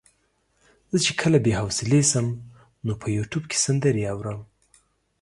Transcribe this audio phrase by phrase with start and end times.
[0.91, 2.27] زه چې کله بې حوصلې شم
[2.85, 4.39] نو په يوټيوب کې سندرې اورم.